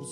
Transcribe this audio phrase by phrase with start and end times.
[0.00, 0.04] Tu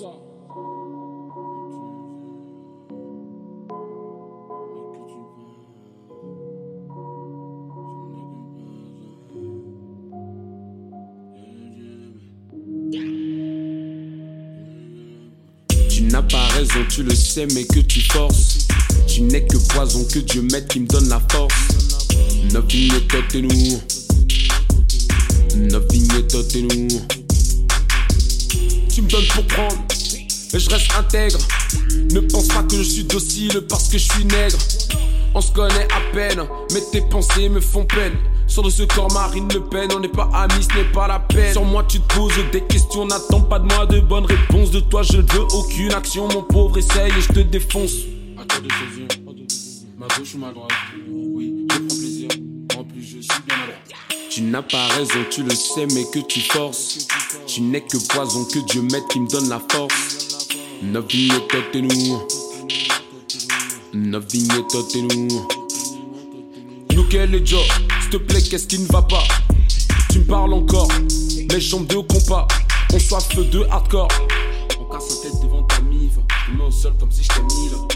[16.02, 18.66] n'as pas raison, tu le sais, mais que tu forces.
[19.06, 21.54] Tu n'es que poison que Dieu m'aide qui me donne la force.
[22.52, 22.92] Neuf vignes
[23.34, 23.80] et nous.
[25.56, 26.08] Neuf vignes
[26.62, 27.25] nous.
[28.96, 29.76] Tu me donnes pour prendre,
[30.54, 31.36] mais je reste intègre.
[32.14, 34.56] Ne pense pas que je suis docile parce que je suis nègre.
[35.34, 38.14] On se connaît à peine, mais tes pensées me font peine.
[38.46, 41.18] Sors de ce corps Marine Le Pen, on n'est pas amis, ce n'est pas la
[41.18, 41.52] peine.
[41.52, 44.70] Sur moi tu te poses des questions, n'attends pas de moi de bonnes réponses.
[44.70, 47.92] De toi je ne veux aucune action, mon pauvre essaye et je te défonce.
[48.38, 48.68] À toi de
[49.98, 50.70] ma gauche ou ma droite?
[54.36, 57.08] Tu n'as pas raison, tu le sais, mais que tu forces.
[57.46, 60.46] Tu n'es que poison que Dieu m'aide qui me donne la force.
[60.82, 61.32] Neuf vignes
[61.72, 62.20] et nous.
[63.94, 64.48] Neuf vignes
[64.94, 65.48] et nous.
[66.92, 67.64] Nous quel est job
[68.02, 69.24] S'il te plaît, qu'est-ce qui ne va pas?
[70.10, 70.88] Tu me parles encore,
[71.50, 72.46] mes jambes de compas.
[72.92, 74.08] On soif de hardcore.
[74.78, 75.76] On casse la tête devant ta.
[75.76, 77.22] Je me mets au sol comme si.
[77.22, 77.88] C'est suffisant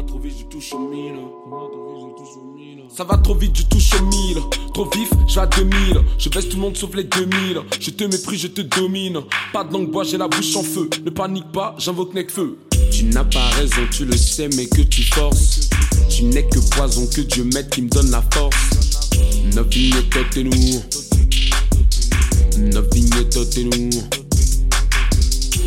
[0.00, 1.16] va trop vite, je touche au mille.
[2.88, 4.38] Ça va trop vite, je touche au mille.
[4.72, 5.72] Trop vif, je vais à 2000.
[6.18, 7.60] Je baisse tout le monde sauf les 2000.
[7.80, 9.20] Je te méprise, je te domine.
[9.52, 10.88] Pas de langue bois, j'ai la bouche en feu.
[11.04, 12.58] Ne panique pas, j'invoque feu.
[12.92, 15.68] Tu n'as pas raison, tu le sais, mais que tu forces.
[16.08, 18.56] Tu n'es que poison que Dieu m'aide qui me donne la force.
[19.54, 19.94] Neuf vignes
[20.36, 20.82] et nous.
[22.58, 23.10] Neuf vignes
[23.56, 23.90] et nous.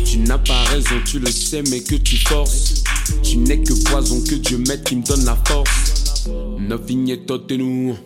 [0.06, 2.81] Tu n'as pas raison, tu le sais, mais que tu forces.
[3.22, 6.28] Tu n'es que poison que Dieu m'aide qui me donne la force.
[6.58, 7.96] Neuf vignes et nous.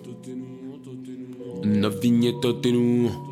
[1.64, 3.25] Neuf vignes et nous.